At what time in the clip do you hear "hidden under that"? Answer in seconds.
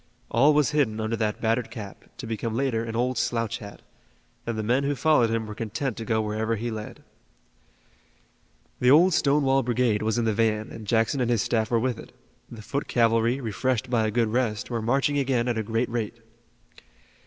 0.71-1.39